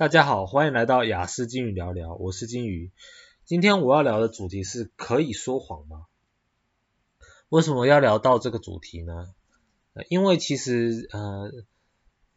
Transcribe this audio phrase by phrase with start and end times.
[0.00, 2.90] 大家好，欢迎来到雅思金鱼聊聊，我是金鱼。
[3.44, 6.06] 今天我要聊的主题是可以说谎吗？
[7.50, 9.34] 为什么要聊到这个主题呢？
[10.08, 11.52] 因为其实呃，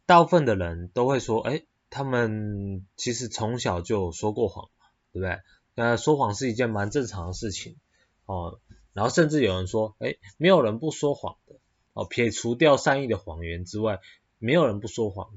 [0.04, 4.84] 大部分的人都会说，诶，他们其实从小就说过谎嘛，
[5.14, 5.38] 对不对？
[5.76, 7.78] 呃，说谎是一件蛮正常的事情
[8.26, 8.60] 哦。
[8.92, 11.54] 然后甚至有人说，诶，没有人不说谎的
[11.94, 14.00] 哦，撇除掉善意的谎言之外，
[14.38, 15.30] 没有人不说谎。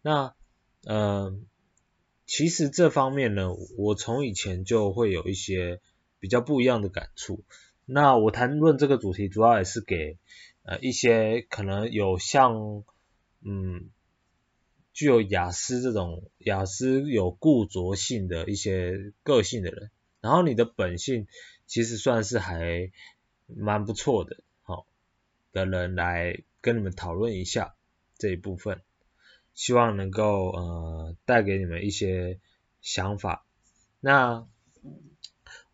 [0.00, 0.34] 那
[0.86, 1.44] 嗯。
[2.30, 5.80] 其实这方面呢，我从以前就会有一些
[6.20, 7.42] 比较不一样的感触。
[7.86, 10.16] 那我谈论这个主题，主要也是给
[10.62, 12.84] 呃一些可能有像
[13.40, 13.90] 嗯
[14.92, 21.26] 具有雅思这种雅思有固着性的一些个性的人，然后你的本性
[21.66, 22.92] 其实算是还
[23.48, 24.86] 蛮不错的，好，
[25.50, 27.74] 的人来跟你们讨论一下
[28.18, 28.82] 这一部分。
[29.60, 32.40] 希望能够呃带给你们一些
[32.80, 33.44] 想法。
[34.00, 34.46] 那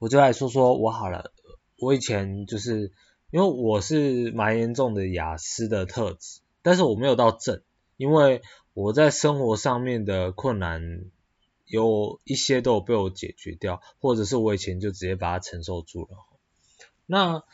[0.01, 1.33] 我就来说说我好了。
[1.79, 2.91] 我以前就是
[3.31, 7.63] 因为我是蛮严重的雅思的特质，但是我没有到正，
[7.97, 8.43] 因为
[8.75, 11.05] 我在生活上面的困难
[11.67, 16.09] 有一些都有被我解决掉，或者是我以前就直接把它承受住了。
[17.07, 17.45] 那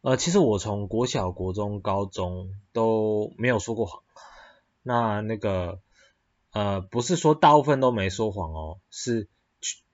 [0.00, 4.02] 呃其实我从国小、国中、高中都没有说过谎。
[4.82, 5.80] 那那个
[6.52, 9.28] 呃，不是说大部分都没说谎哦，是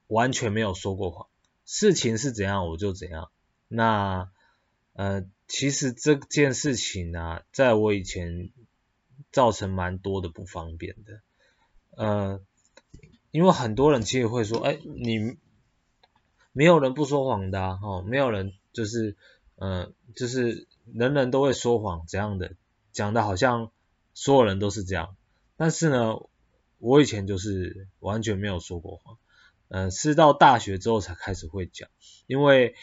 [0.06, 1.26] 完全没有说过谎。
[1.64, 3.30] 事情是怎样我就怎样。
[3.68, 4.30] 那
[4.92, 8.50] 呃，其实这件事情呢、在我以前
[9.32, 11.20] 造成蛮多的不方便的。
[11.90, 12.40] 呃，
[13.32, 15.36] 因为很多人其实会说，哎，你
[16.52, 19.16] 没有人不说谎的啊，哦，没有人就是
[19.56, 22.54] 呃，就是人人都会说谎这样的，
[22.92, 23.72] 讲的好像。
[24.18, 25.14] 所有人都是这样，
[25.58, 26.16] 但是呢，
[26.78, 29.18] 我以前就是完全没有说过谎，
[29.68, 31.90] 呃，是到大学之后才开始会讲，
[32.26, 32.74] 因为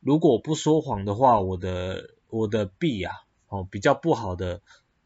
[0.00, 3.14] 如果不说谎的话，我的我的弊啊，
[3.48, 4.60] 哦，比较不好的，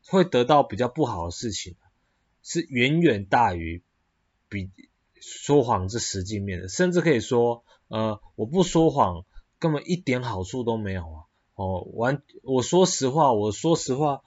[0.05, 1.77] 会得到比较不好的事情，
[2.43, 3.81] 是远远大于
[4.49, 4.73] 比
[5.21, 9.25] 说谎这实际面的，甚至可以说，呃，我不说谎
[9.61, 14.23] 根本一点好处都没有啊，哦，完，我说实话，我说实话。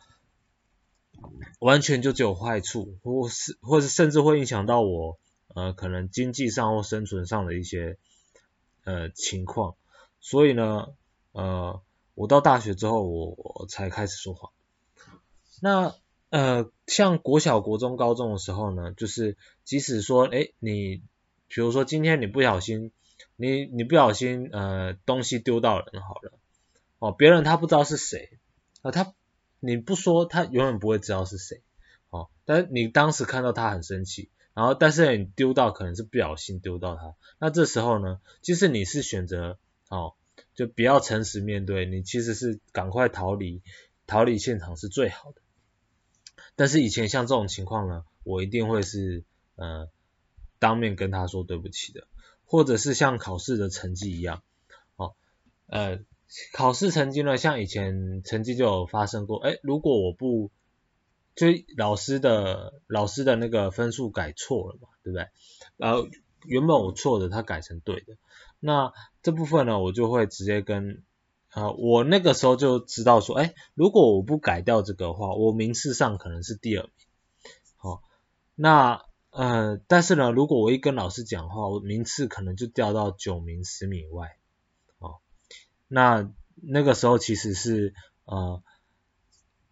[1.59, 5.17] 完全就只有坏处，或是或是甚至会影响到我
[5.53, 7.97] 呃可能经济上或生存上的一些
[8.85, 9.75] 呃情况，
[10.21, 10.87] 所以呢
[11.33, 11.81] 呃
[12.15, 14.51] 我到大学之后我，我才开始说谎。
[15.61, 15.95] 那
[16.29, 21.01] 呃像国小、国中、高中的时候呢，就是即使说诶你
[21.49, 22.91] 比如说今天你不小心
[23.35, 26.31] 你你不小心呃东西丢到人好了
[26.99, 28.29] 哦，别人他不知道是谁
[28.81, 29.13] 啊、呃、他。
[29.61, 31.61] 你不说，他永远不会知道是谁，
[32.09, 39.59] 哦，但是你当时看到他很生气，然后但是你丢到可能是不小心丢到他，那这时候呢，其实你是选择，
[39.89, 40.13] 哦，
[40.55, 43.61] 就不要诚实面对，你其实是赶快逃离，
[44.07, 45.41] 逃离现场是最好的。
[46.55, 49.23] 但是以前像这种情况呢，我一定会是，
[49.55, 49.89] 呃，
[50.59, 52.07] 当面跟他说对不起的，
[52.45, 54.41] 或者是像考试的成绩一样，
[54.95, 55.15] 哦，
[55.67, 55.99] 呃。
[56.53, 60.51] 考试成绩呢，像以前成绩就有发生过，诶，如果我不，
[61.35, 65.27] 就老师的老师的那个分数改错了嘛，对不对？
[65.77, 66.07] 呃，
[66.45, 68.17] 原本我错的，他改成对的，
[68.59, 71.03] 那这部分呢，我就会直接跟，
[71.51, 76.91] 呃，我那个时候就知道说，诶，如果我不改掉这个话，我名次上可能是第二名，
[77.77, 78.03] 好，
[78.55, 84.38] 那呃，但是呢，如果我一跟老师讲话，我名次可能就掉到九名、十名以外。
[85.91, 87.95] 那那个时候其实是
[88.25, 88.61] 呃，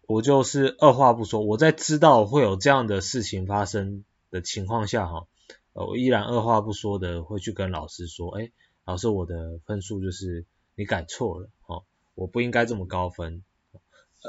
[0.08, 5.28] 我就是二话不说，我在知道会有这样的事情发生的情况下哈，
[5.74, 8.50] 我依然二话不说的会去跟老师说，哎，
[8.84, 11.84] 老师我的分数就是你改错了，哦，
[12.16, 13.44] 我不应该这么高分。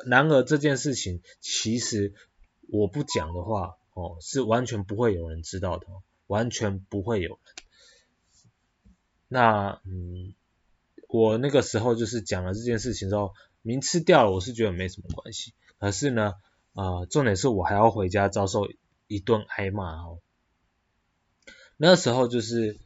[0.05, 2.13] 然而这件事情其实
[2.67, 5.87] 我不讲的话，哦，是完全不会有人知道的，
[6.27, 7.39] 完全不会有人。
[9.27, 10.35] 那嗯。
[11.11, 13.33] 我那个时候就是讲了这件事情之后，
[13.63, 15.55] 名次掉了，我是觉得没什么关系。
[15.79, 16.35] 可是呢，
[16.73, 18.67] 呃，重点是我还要回家遭受
[19.07, 20.19] 一顿挨骂哦。
[21.77, 22.77] 那时候就是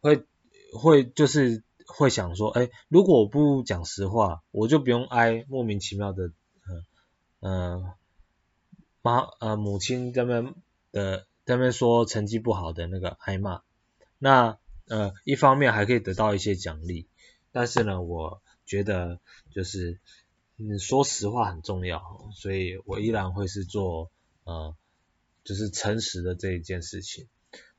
[0.00, 0.24] 会
[0.72, 6.28] 会就是会想说，哎，如果我不讲实话，我就不用挨莫名其妙的，
[6.68, 6.84] 嗯、
[7.40, 7.92] 呃、嗯，
[9.02, 10.54] 妈呃母亲这边
[10.92, 13.60] 的这边说成绩不好的那个挨骂，
[14.18, 14.56] 那
[14.88, 17.06] 呃一方面还可以得到一些奖励。
[17.56, 19.18] 但是呢，我觉得
[19.50, 19.98] 就是
[20.58, 24.10] 嗯说实话很重要，所以我依然会是做
[24.44, 24.76] 呃
[25.42, 27.28] 就是诚实的这一件事情。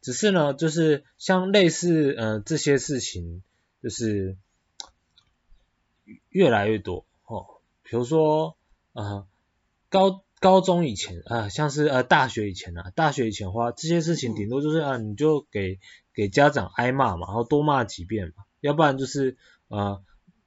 [0.02, 3.44] 只是呢，就是像类似呃这些事情，
[3.84, 4.36] 就是
[6.30, 7.46] 越来越多哦。
[7.84, 8.58] 比如说
[8.94, 9.28] 呃
[9.90, 15.80] 高高中以前啊、呃，像是呃大学以前啊，大学以前的话，这些事情顶多就是啊，你就给
[16.16, 19.38] 给家长挨骂嘛，然后多骂几遍嘛，要不然就是
[19.68, 20.04] 呃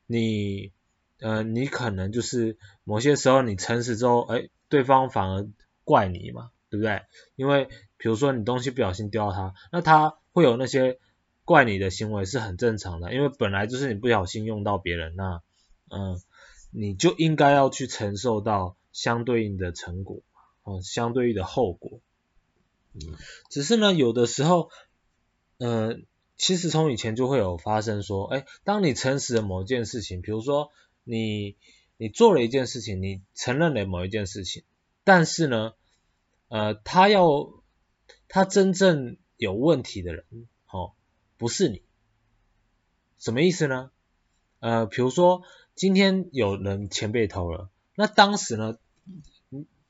[0.07, 0.73] 你
[1.21, 5.49] 呃你可能就是某些时候你诚实之后，哎，对方反而
[5.85, 7.03] 怪你嘛，对不对？
[7.37, 10.99] 因为比如说你东西不小心丢到他，那他会有那些
[11.45, 15.43] 怪你的行为是很正常的，因为本来就是你不小心用到别人，那
[15.91, 16.21] 嗯、
[16.71, 20.23] 你就应该要去承受到相对应的成果，
[20.63, 22.01] 哦、相对应的后果。
[22.93, 23.01] 嗯，
[23.49, 24.71] 只是呢，有的时候，
[25.59, 25.97] 呃，
[26.41, 30.71] 其实从以前就会有发生说，哎，当你诚实的某一件事情，比如说
[31.05, 31.59] 你
[31.99, 34.63] 你做了一件事情，你承认了某一件事情，
[35.05, 35.75] 但是呢，
[36.49, 37.53] 呃，他要
[38.27, 40.25] 他真正有问题的人，
[40.73, 40.93] 哦，
[41.37, 41.83] 不是你，
[43.19, 43.91] 什么意思呢？
[44.61, 45.43] 呃，比如说
[45.75, 48.79] 今天有人钱被偷了，那当时呢，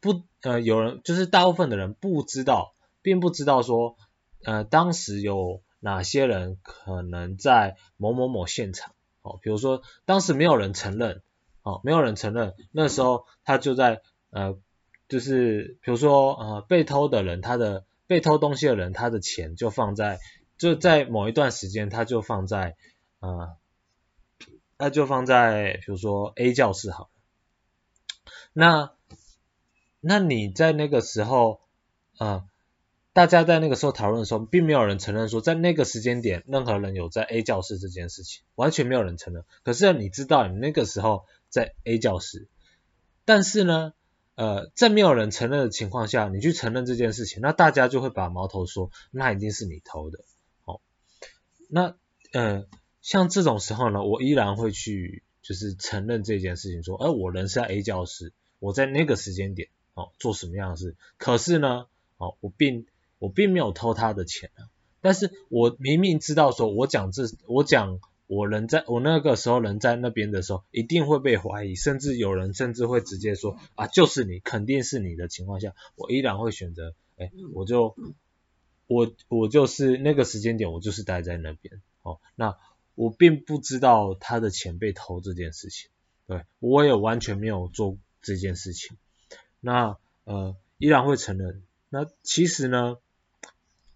[0.01, 3.97] 不，呃，有人就是大部分的人不知道，并不知道说，
[4.43, 11.23] 呃，当时有哪些人可能在某某某现场，哦，比如说当时没有人承认，
[11.63, 14.57] 哦，没有人承认，那时候他就在，呃，
[15.09, 17.85] 就是比如说，呃，被偷的人他的。
[18.11, 20.19] 被偷东西的人，他的钱就放在，
[20.59, 22.75] 就在某一段时间，他就放在，
[23.21, 23.57] 呃，
[24.79, 27.11] 他就放在，比如说 A 教室好了。
[28.53, 28.93] 那，
[30.01, 31.61] 那你在那个时候，
[32.19, 32.45] 呃，
[33.13, 39.45] 大家在那个时候讨论的时候，并没有人承认说，在那个时间点，任何人有在 A 教室这件事情，完全没有人承认。
[39.65, 42.47] 可是你知道，你那个时候在 A 教室，
[43.25, 43.95] 但是呢，
[44.37, 50.21] 呃，在没有人承认的情况下，你去承认这件事情，那大家就会把矛头说，那一定是你偷的。
[50.65, 50.81] 哦，
[51.69, 51.97] 那
[52.33, 52.67] 呃，
[53.03, 60.95] 像这种时候呢，我依然会去就是承认这件事情，说，哎、我人是在 A 教室，我在那个时间点，哦，做什么样的事？
[61.19, 61.87] 可是呢，
[62.17, 62.87] 哦，我并
[63.21, 64.67] 我并没有偷他的钱啊，
[65.01, 68.01] 但是我明明知道说，我讲这我讲。
[68.33, 77.97] 我人在我那个时候人在那边的时候，一定会被怀疑，甚至有人甚至会直接说啊，就是你，肯定是你的情况下，我依然会选择，哎，我就
[78.87, 82.57] 我我就是那个时间点，我就是待在那边，哦，那
[82.95, 85.91] 我并不知道他的钱被偷这件事情，
[86.29, 88.97] 对，我也完全没有做这件事情，
[89.59, 92.99] 那呃依然会承认，那其实呢？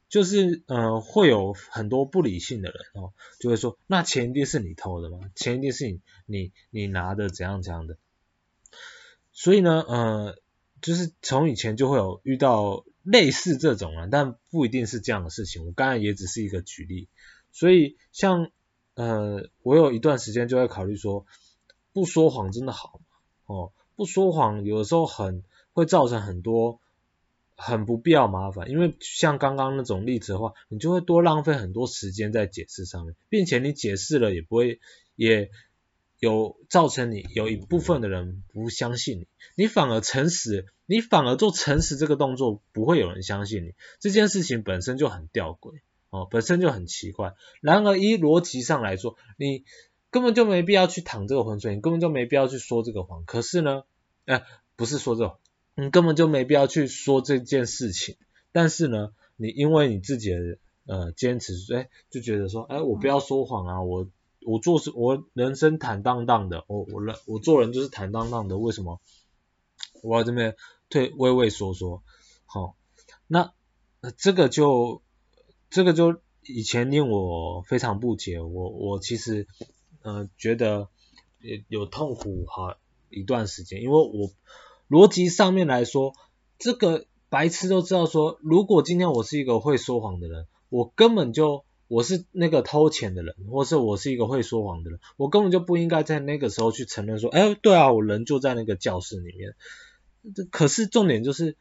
[0.08, 5.18] 就是呃会有很多不理性的人哦，就会说那钱一定是你偷的吗？
[5.34, 7.96] 钱一定是你你你拿的怎样怎样的？
[9.32, 10.36] 所以呢呃
[10.80, 15.66] 就是从以前就会有遇到类似这种啊，但不一定是这样的事情。
[15.66, 17.08] 我刚才也只是一个举例，
[17.50, 18.50] 所以像
[18.94, 21.26] 呃我有一段时间就会考虑说，
[21.92, 23.16] 不说谎真的好吗？
[23.46, 25.42] 哦，不说谎有的时候很
[25.72, 26.80] 会造成很多。
[27.56, 34.80] 很不必要麻烦，因为像刚刚那种例子的话，你就会多浪费很多时间在解释上面，并且你解释了也不会，
[35.14, 35.50] 也
[36.18, 45.80] 有造成你有一部分的人不相信你，你反而诚实，你反而做诚实这个动作，不会有人相信你，这件事情本身就很吊诡
[46.10, 47.34] 哦，本身就很奇怪。
[47.60, 49.64] 然而依逻辑上来说，你
[50.10, 53.24] 根本就没必要去淌这个浑水，你根本就没必要去说这个谎。
[53.24, 53.84] 可是呢，
[54.24, 54.44] 哎，
[54.76, 55.36] 不是说这种。
[55.76, 58.16] 你根本就没必要去说这件事情，
[58.52, 64.08] 但是呢，你因为你自己的呃坚持，哎，就觉得说，哎，我不要说谎啊，我
[64.46, 69.00] 我做事我人生坦荡荡的，我我人我做人就是坦荡荡的，为什么
[70.02, 70.54] 我要这边
[70.90, 72.04] 退畏畏缩缩？
[72.46, 72.76] 好，
[73.26, 73.52] 那
[74.16, 75.02] 这个就
[75.70, 79.48] 这个就以前令我非常不解，我我其实
[80.02, 80.88] 呃觉得
[81.66, 82.76] 有痛苦好
[83.10, 84.30] 一段时间，因为我。
[84.88, 86.14] 逻辑上面来说，
[86.58, 99.54] 这个白痴都知道说，如果今天我是一个会说谎的人，我根本就我是那个偷钱的人，或是我是一个会说谎的人，我根本就不应该在那个时候去承认说，哎，对啊，我人就在那个教室里面。
[100.50, 101.56] 可是重点就是，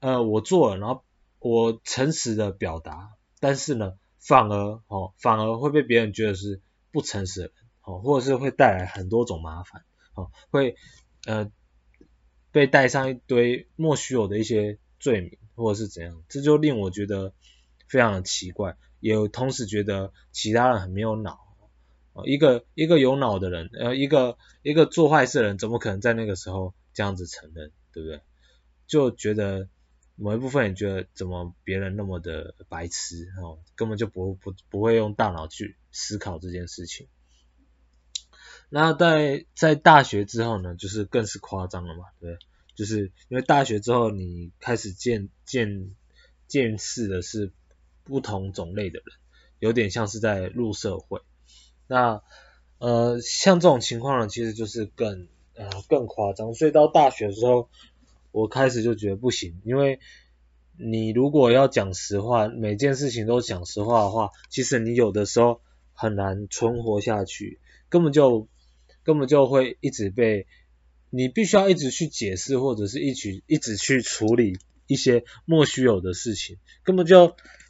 [0.00, 1.02] 呃，我做了，然后
[1.38, 6.60] 我诚实的表达，但是呢，反而哦，反而会被别人觉得是
[6.92, 9.82] 不诚实的人，哦，或者是会带来很多种麻烦，
[10.14, 10.76] 哦，会。
[11.26, 11.50] 呃，
[12.52, 17.32] 被带上一堆莫须有的一些罪名，或者是怎样，这就令我觉得
[17.88, 21.46] 非常的奇怪，也同时觉得其他人很没有脑。
[22.24, 28.20] 一个一个有脑的人，呃，一个一个做坏事的人，怎么可能在那个时候这样子承认，对不对？
[28.88, 29.68] 就觉得
[30.16, 37.06] 某一部分也觉得怎么别人那么的白痴哦，根本就不不不会用大脑去思考这件事情。
[38.68, 42.36] 那在在大学之后呢，就是更是夸张了嘛，对，
[42.74, 45.94] 就是因为大学之后你开始见见
[46.46, 47.52] 见识的是
[48.04, 49.16] 不同种类的人，
[49.58, 51.20] 有点像是在入社会。
[51.86, 52.22] 那
[52.78, 57.68] 呃像这种情况呢，其实就是更呃更夸张，所以到大学的时候。
[58.30, 60.00] 我开始就觉得不行，因为
[60.76, 65.62] 你如果要讲实话，每件事情都讲实话的话，其实你有的时候
[65.94, 67.58] 很难存活下去，
[67.88, 68.46] 根本就
[69.08, 70.46] 根本就会一直被
[71.08, 77.28] 你必须要一直去解释，或者是一直一直去处理一些莫须有的事情，根本就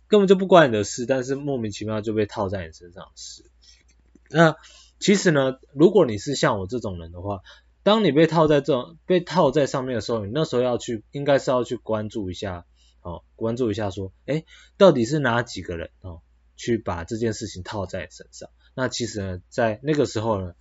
[0.08, 3.44] 根本就不关你的事，但是莫名其妙就被套在你身上的事。
[4.30, 4.56] 那
[4.98, 7.42] 其实呢，如果你是像我这种人的话，
[7.84, 12.66] 当你被套在这种被套在上面的时候，你那时候要去，应该是要去关注一下，
[13.02, 14.44] 哦，关注一下说，诶，
[14.76, 16.20] 到底是哪几个人哦，
[16.56, 18.50] 去把这件事情套在你身上？
[18.74, 20.54] 那其实呢，在那个时候呢，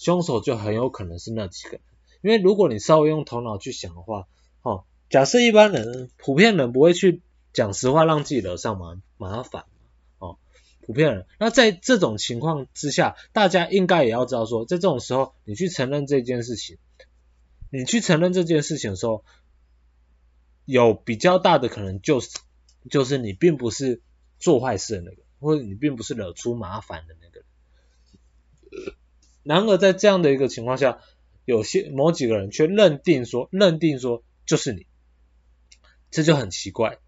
[0.00, 1.80] 凶手就很有可能是那几个人，
[2.22, 4.26] 因为如果你稍微用头脑去想的话，
[4.62, 7.20] 哦，假设一般人普遍人不会去
[7.52, 9.66] 讲实话，让自己惹上麻麻烦。
[10.18, 10.38] 哦
[10.86, 16.78] 普遍人，那在这种情况之下，大家应该也要知道说，在这种时候，你去承认这件事情，
[17.70, 19.22] 你去承认这件事情的时候，
[20.64, 22.30] 有比较大的可能就是，
[22.88, 24.00] 就是你并不是
[24.38, 27.44] 做坏事的那个，或者你并不是惹出麻烦的那个人。
[29.42, 30.98] 然而在这样的一个情况下，
[31.44, 34.86] 有些某几个人却认定说，认定说就是你，
[36.10, 36.98] 这就很奇怪。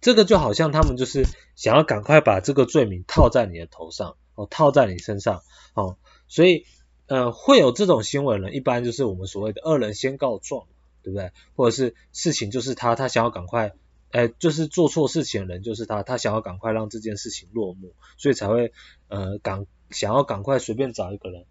[0.00, 5.42] 这个就好像他们就是想要赶快把这个罪名套在你的头上，哦，套在你身上，
[5.74, 6.64] 哦，所以
[7.06, 10.66] 呃会有这种行为呢，一般就是我们所谓的恶人先告状，
[11.02, 11.32] 对不对？
[11.54, 13.74] 或者是事情就是他，他想要赶快，
[14.10, 18.72] 呃，就是做错事情的人就是他，他想要赶快让这件事情落幕，所以才会
[19.08, 21.44] 呃赶想要赶快随便找一个人，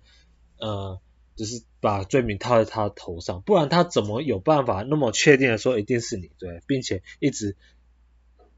[0.60, 1.00] 呃，
[1.36, 7.58] 就是把罪名套在他头上，不然他怎么有办法那么确定的说一定是你，对，并且一直。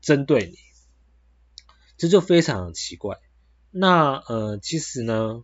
[0.01, 0.57] 针对你，
[1.95, 3.19] 这就非常奇怪。
[3.69, 5.43] 那呃，其实呢，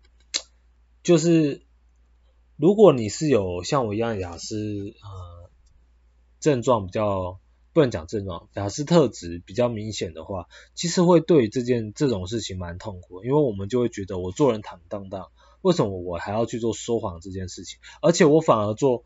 [1.04, 1.62] 就是
[2.56, 5.52] 如果你是有像我一样雅思呃
[6.40, 7.40] 症状比较
[7.72, 15.28] 不能讲症状，雅思特质比较明显的话，其实会对这件这种事情蛮痛苦，因为我们就会觉得我做人坦荡荡，
[15.68, 17.80] 为什么我还要去做说谎这件事情？
[18.02, 19.04] 而且我反而做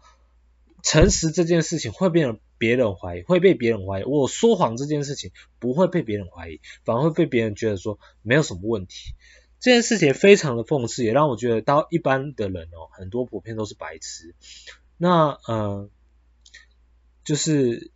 [0.84, 2.40] 诚实这件事情会变得。
[2.62, 4.04] 别人怀疑，会被别人怀疑。
[4.04, 9.16] 我说谎这件事情不会被别人怀疑，反而会被别人觉得说没有什么问题。
[9.60, 14.36] 这件事情非常的讽刺，也让我觉得到一般的人哦，很多普遍都是白痴。
[14.98, 15.90] 那呃，
[17.24, 17.90] 就是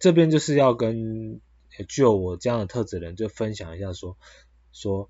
[0.00, 1.40] 这边就是要跟
[1.86, 4.16] 具有我这样的特质的人就分享一下，说
[4.72, 5.08] 说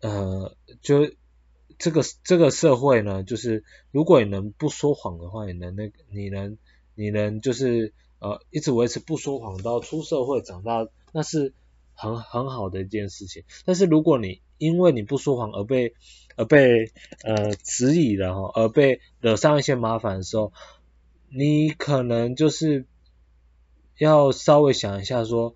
[0.00, 1.12] 呃，就
[1.80, 6.56] 这个这个社会呢，就是如果你能不说谎的话，你能那你能。
[6.96, 11.54] 你能就是呃一直维持不说谎到出社会长大，那是
[11.94, 13.44] 很很好的一件事情。
[13.64, 15.94] 但是如果你因为你不说谎而被
[16.36, 16.90] 而被
[17.24, 20.52] 呃质疑了哈，而被惹上一些麻烦的时候，
[21.30, 22.84] 你可能就是
[23.96, 25.54] 要稍微想一下说，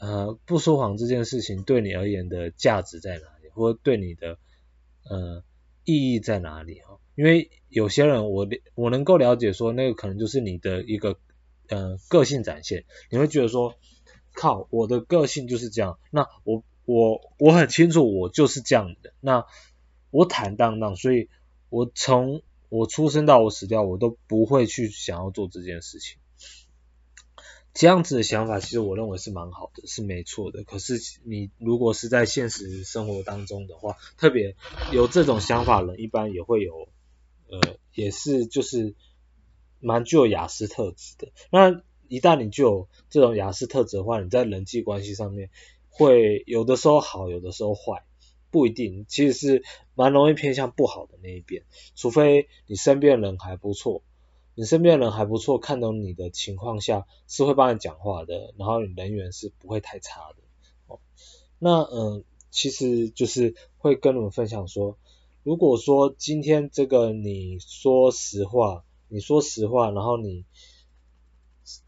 [0.00, 4.38] 呃不说谎这件事情对你而言的价值在哪里，或者对你的
[5.08, 5.42] 呃
[5.84, 6.98] 意义在哪里哈？
[7.14, 11.18] 因为有些人我我能够了解说，那个可能就是你的一个
[11.68, 13.74] 呃个性展现，你会觉得说，
[14.32, 19.44] 靠，我的个性就是这样，那我我我很清楚我就是这样的，那
[20.10, 21.28] 我坦荡荡，所以
[21.68, 26.18] 我从我出生到我死掉，我都不会去想要做这件事情。
[27.74, 30.64] 这样子的想法，其实我认为是蛮好的，是没错的。
[30.64, 34.56] 可是你如果是在现实生活当中的话，特别
[34.92, 36.88] 有这种想法的人，一般也会有。
[37.50, 37.60] 呃，
[37.92, 38.94] 也是就是
[39.78, 41.32] 蛮具有亚斯特质的。
[41.50, 45.50] 那一旦你具有这种亚斯特质的话，你在人际关系上面
[45.90, 48.06] 会有的时候好，有的时候坏，
[48.50, 49.64] 不一定，其实是
[49.94, 51.64] 蛮容易偏向不好的那一边。
[51.94, 54.02] 除非你身边人还不错，
[54.54, 60.36] 你身边的人还不错，看懂你的情况下是会帮你讲话的，然后你人缘是不会太差的。
[60.88, 61.00] 哦，
[61.58, 64.98] 那嗯、其实就是会跟你们分享说。
[65.42, 70.44] 如果说今天这个你说实话，你说实话，然后你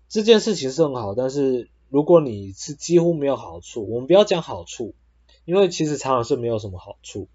[0.09, 4.95] 这件事情是很好，但是如果你是几乎没有好处，我们不要讲好处，
[5.45, 7.29] 因为其实常常是没有什么好处，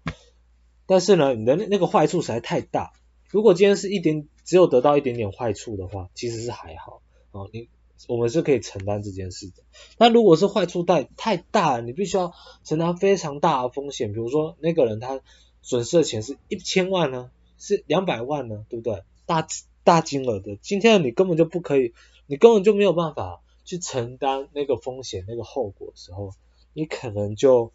[0.86, 2.92] 但是呢，你的那个坏处实在太大。
[3.30, 7.68] 如果今天是一点只有得到一点点坏处的话，其实是还好哦，你
[8.08, 9.62] 我们是可以承担这件事的。
[9.98, 12.32] 那如果是坏处太太大了，你必须要
[12.64, 15.20] 承担非常大的风险，比如说那个人他
[15.62, 19.02] 损失的钱是一千万呢，是两百万呢，对不对？
[19.26, 19.46] 大
[19.84, 21.92] 大金额的，今天你根本就不可以，
[22.26, 26.32] 你根本就没有办法去承担那个风险、那个后果的时候，
[26.72, 27.72] 你可能就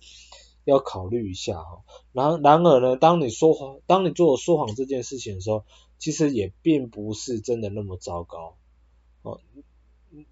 [0.65, 1.83] 要考虑一下哈。
[2.11, 5.63] 然然而呢，当你说谎，当你做说谎这件事情的时候，
[5.97, 8.57] 其实也并不是真的那么糟糕
[9.21, 9.39] 哦。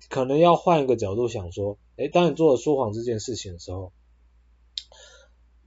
[0.09, 3.91] 可能要换一个角度想说，诶，当你做了说谎这件事情的时候，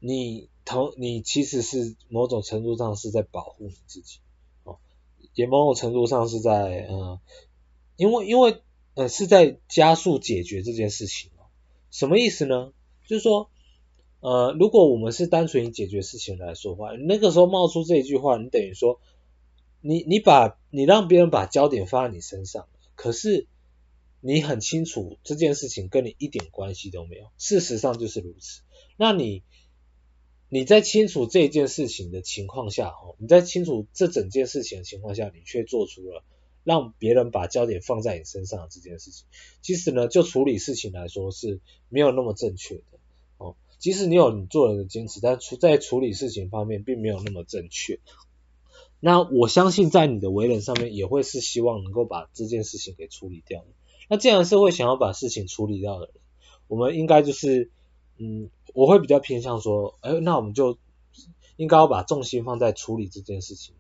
[0.01, 4.21] 你同你其实是某种程度上是在保护你自己
[4.65, 4.79] 哦，
[5.35, 7.19] 也某种程度上是在嗯，
[7.97, 8.63] 因为因为
[8.95, 11.47] 呃是在加速解决这件事情哦。
[11.91, 12.73] 什么意思呢？
[13.07, 13.51] 就是说，
[14.27, 19.01] 呃，如果我们是单纯以解决事情来说话，那个时候冒出这一句话，你等于说，
[19.81, 22.67] 你你把你让别人把焦点放在你身上，
[22.97, 23.47] 可是。
[24.23, 28.63] 你很清楚这件事情跟你一点关系都没有，事实上就是如此。
[28.97, 29.45] 那你
[30.49, 36.25] 你在清楚这件事情的情况下，哦，你在清楚这整件事情的情况下，你却做出了
[36.65, 39.27] 让别人把焦点放在你身上的这件事情，
[39.63, 42.96] 其实呢，就处理事情来说是没有那么正确的。
[43.79, 48.01] 即使你有你做人的坚持，但处在处理事情方面并没有那么正确。
[48.99, 53.67] 那我相信在你的为人上面也会是希望能够把这件事情给处理掉的。
[54.09, 56.15] 那既然是会想要把事情处理掉的人，
[56.67, 57.71] 我们应该就是，
[58.17, 60.79] 嗯，我会比较偏向说，哎，那我们就
[61.57, 63.75] 应该要把重心放在处理这件事情，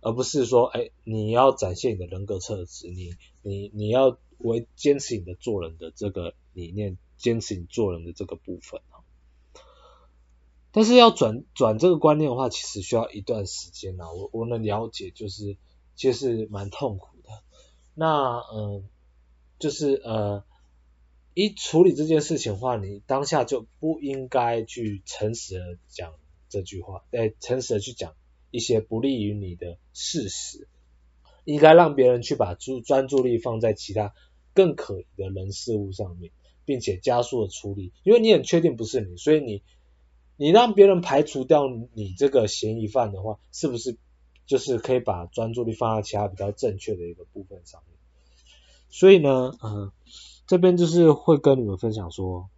[0.00, 8.82] 而不是说，哎，你要展现你的人格特质，你你你要为坚持你的做人的这个理念，坚持你做人的这个部分。
[10.76, 15.56] 但是要转转这个观念的话，其实需要一段时间啊，我我能了解，就是
[15.94, 17.30] 其实是蛮痛苦的。
[17.94, 18.86] 那嗯。
[19.58, 20.44] 就是呃，
[21.32, 26.12] 一处理这件事情的话，你当下就不应该去诚实的讲
[26.50, 28.12] 这句话，哎，诚实的去讲
[28.50, 30.68] 一些不利于你的事实，
[31.46, 34.12] 应该让别人去把注专注力放在其他
[34.52, 36.32] 更可疑的人事物上面，
[36.66, 39.62] 并且加速的处理，因为你很确定不是你，所以你
[40.36, 43.96] 你让别人排除掉你这个嫌疑犯的话，是不是
[44.46, 47.96] 就是可以把专注力放在其他比较正确的一个部分上面？
[48.88, 49.92] 所以呢，呃，
[50.46, 52.48] 这边就是会跟你们分享说，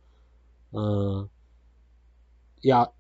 [0.70, 1.28] 呃，
[2.60, 2.90] 雅，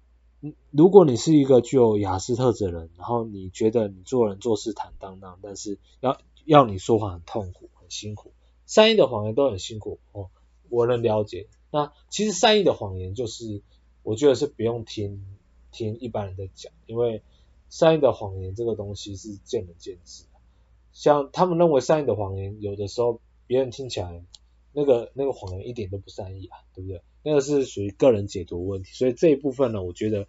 [0.70, 8.32] 如果你是一个具有雅思特质的人，然后你觉得你做人做事坦荡荡，但是要要你说话很痛苦、很辛苦，
[8.64, 10.30] 善意的谎言都很辛苦哦，
[10.70, 11.48] 我能了解。
[11.70, 13.62] 那其实善意的谎言就是，
[14.08, 15.22] 我觉得是不用听
[15.70, 17.20] 听一般人在讲，因为
[17.68, 20.40] 善意的谎言这个东西是见仁见智的。
[20.94, 24.24] 像他们认为善意的谎言，有的时候别人听起来
[24.72, 27.02] 那个那个谎言一点都不善意啊，对不对？
[27.22, 30.26] 那个是属于个人解读问题，所以这一部分呢，我觉得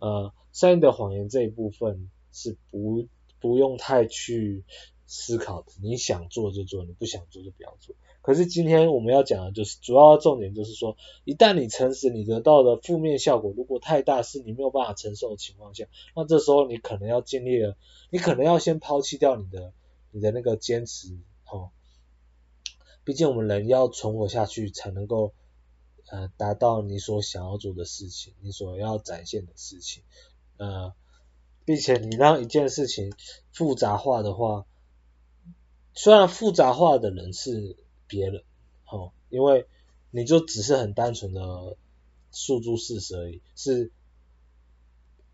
[0.00, 3.08] 呃善意的谎言这一部分是不
[3.40, 4.64] 不用太去
[5.06, 7.96] 思考的，你想做就做，你不想做就不要做。
[8.24, 17.76] 可是今天我们要讲的就是主要重点就是说，一旦你诚实，你得到的负面效果如果太大，是你没有办法承受的情况下，那这时候你可能要经历了，
[18.10, 19.72] 你可能要先抛弃掉你的。
[20.16, 21.08] 你的那个坚持，
[21.50, 21.70] 哦，
[23.02, 25.34] 毕竟我们人要存活下去，才能够
[26.08, 30.04] 呃达到你所想要做的事情，你所要展现的事情，
[30.56, 30.94] 呃，
[31.64, 33.12] 并且你让一件事情
[33.50, 34.66] 复杂化的话，
[35.94, 38.42] 虽然复杂化的人是别人，
[38.86, 39.66] 哦，因为
[40.10, 41.76] 你就只是很单纯的
[42.30, 43.92] 诉诸事实而已，是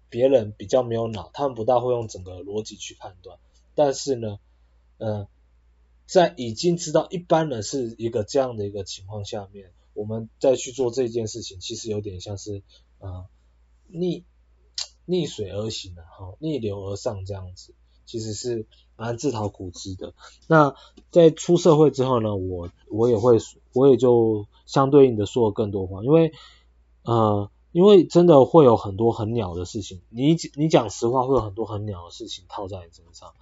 [0.09, 3.39] 别人比较没有脑，他们不大会用整个逻辑去判断，
[3.75, 4.39] 但是呢。
[5.03, 5.27] 呃，
[6.05, 12.63] 在已经知道一般人是一个这样的一个情况下面，我们再去做这件事情，其实有点像是
[12.99, 13.29] 啊、呃、
[13.87, 14.27] 逆
[15.07, 17.73] 逆水而行的、啊、哈，逆流而上这样子，
[18.05, 18.67] 其实是
[19.01, 20.13] 蛮自讨苦吃的。
[20.47, 20.75] 那
[21.11, 23.39] 在出社会之后呢，我我也会
[23.73, 26.33] 我也就相对应的说更多话，因为
[27.03, 33.33] 呃因为真的会有很多很鸟的事情，你你讲实话会有很多很鸟的事情套在你身上。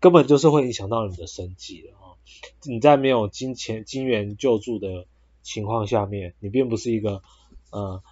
[0.00, 2.16] 根本就是会影响到你的生计的哈，
[2.64, 5.06] 你在没有金钱金援救助的
[5.42, 7.22] 情况下面，你并不是一个
[7.70, 8.02] 呃，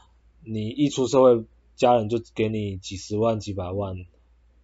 [0.43, 1.45] 你一出社会，
[1.77, 4.07] 家人就给你几十万几百万，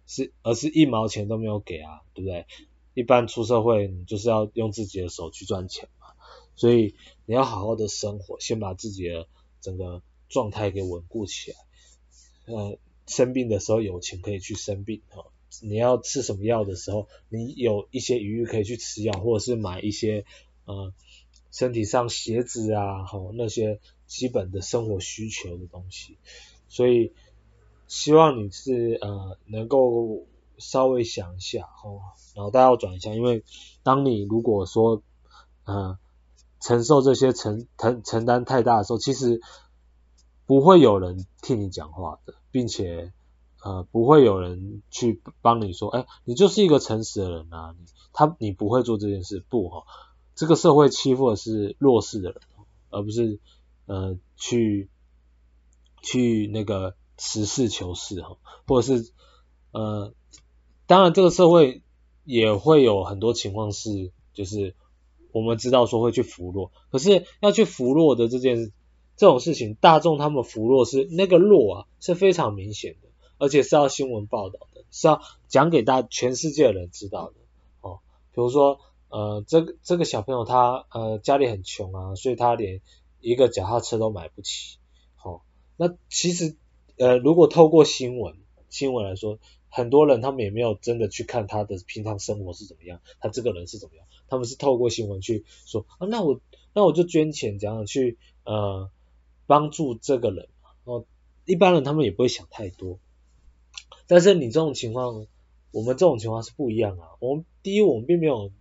[0.09, 2.47] 是而是一毛钱都没有给啊，对不对？
[2.95, 6.07] 一般出社会，你就是要用自己的手去赚钱嘛，
[6.55, 6.95] 所以
[7.27, 9.27] 你要好好的生活，先把自己的
[9.61, 11.57] 整个状态给稳固起来，
[12.47, 15.27] 呃，生病的时候有钱可以去生病哈。
[15.61, 20.25] 你要吃什么药的时候，你有一些余裕可以去吃药，或者是买一些
[20.65, 20.91] 呃
[21.51, 26.17] 身体上鞋子啊，吼那些基本的生活需求的东西，
[26.67, 27.13] 所以
[27.89, 30.25] 希望你是呃能够
[30.59, 31.99] 稍微想一下，哦，
[32.35, 33.43] 脑袋要转一下，因为
[33.83, 35.01] 当你如果说
[35.65, 35.97] 呃
[36.61, 39.41] 承受这些承承承担太大的时候，其实
[40.45, 43.11] 不会有人替你讲话的，并且
[43.63, 49.83] 呃不会有人去帮你说，哎，你就是一个诚实的人啊，你他你不会做这件事，不哈。
[50.35, 52.41] 这个社会欺负的是弱势的人，
[52.91, 53.39] 而不是
[53.87, 54.89] 呃去
[56.01, 59.11] 去那个实事求是哈，或者是
[59.71, 60.13] 呃，
[60.87, 61.83] 当然这个社会
[62.23, 64.75] 也会有很多情况是，就是
[65.31, 68.71] 我们知道说会去扶弱，可是要去扶弱的这件
[69.15, 77.35] 这种事情，大众他们扶弱是那个弱啊是非常明显的，而且是要新闻报道的，是要讲给大全世界的人知道的
[77.81, 77.99] 哦，
[78.33, 78.79] 比如说。
[79.11, 82.79] 呃，这个这个小朋友他呃家里很穷啊，所以他连
[83.21, 84.77] 一个脚踏车都买不起。
[85.15, 85.41] 好、哦，
[85.77, 86.55] 那其实
[86.99, 88.35] 呃如果透过新闻
[88.69, 96.39] 新闻来说，很多人他们也没有真的去看他的平常生活是怎么样，他这个人是怎么样，他们是透过新闻去说啊，那我
[96.73, 98.91] 那我就捐钱这样去呃
[99.47, 100.49] 帮助这个人。
[100.83, 101.05] 哦，
[101.45, 102.99] 一般人他们也不会想太多，
[104.05, 105.25] 但是你这种情况，
[105.71, 107.07] 我们这种情况是不一样啊。
[107.19, 108.51] 我们第一，我们并没有。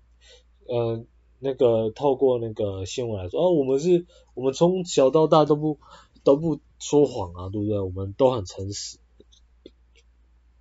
[0.70, 1.02] 呃，
[1.38, 5.78] 那个透过那个新闻来说，哦，我们是，我们从小到大都不
[6.22, 7.80] 都不说谎啊，对不对？
[7.80, 8.98] 我们都很诚实，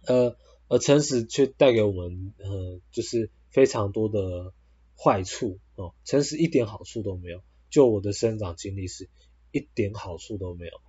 [0.06, 4.54] 呃，而诚实却带给我们，呃，就是非常多的
[4.98, 9.10] 坏处哦，诚实一点好处都没有，就我的生长经历是
[9.52, 10.82] 一点好处都没有，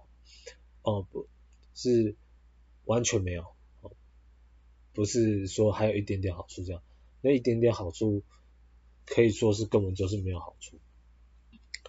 [0.82, 1.28] 哦，不
[1.74, 2.16] 是
[2.84, 3.42] 完全没有，
[3.80, 3.92] 哦，
[4.94, 6.82] 不是说还有一点点好处这样，
[7.20, 8.22] 那一点点好处。
[9.10, 10.78] 可以说是根本就是没有好处，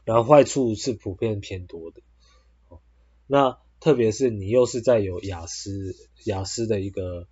[0.06, 2.02] 然后坏处是普遍偏多的。
[3.31, 7.27] 那特别是你又是在有雅思雅思的一个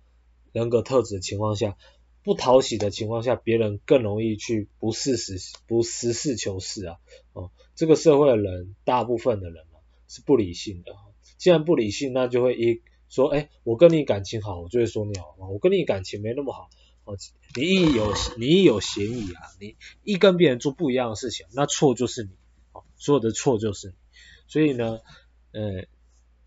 [0.52, 1.76] 人格特质的情况下，
[2.22, 6.98] 不讨喜的情况下，别人更容易去不事实不实事求是啊。
[7.32, 10.92] 哦，这个社会的人，大部分的人啊是不理性的。
[11.36, 16.70] 既然不理性，那就会一说，哎，我跟你感情好，我就会说你好；我跟你感情没那么好。
[17.56, 22.30] 你一有你一有嫌疑啊，你一跟别人做不一样的事情，那错就是你，
[22.98, 23.94] 所有的错就是你。
[24.46, 25.00] 所以呢，
[25.52, 25.86] 呃，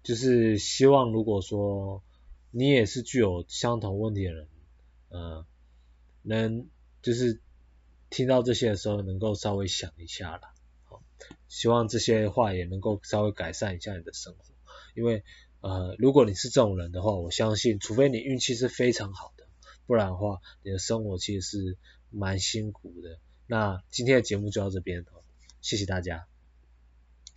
[0.03, 2.03] 就是希望如果说
[2.51, 4.47] 你也是具有相同问题的人，
[5.09, 5.45] 呃，
[6.21, 6.67] 能
[7.01, 7.39] 就是
[8.09, 10.53] 听到这些的时候，能够稍微想一下啦。
[10.83, 11.01] 好，
[11.47, 14.43] 希望这些话也能够稍微改善一下你的生活。
[14.95, 15.23] 因为
[15.61, 19.47] 呃，如果你是这种人的话，我相信，除非你运气是非常好的。
[19.85, 21.77] 不然的话，你的生活其实是
[22.09, 23.19] 蛮辛苦的。
[23.47, 25.05] 那今天的节目就到这边，
[25.61, 26.30] 谢谢大家。